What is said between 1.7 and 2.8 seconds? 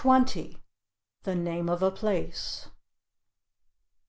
a place."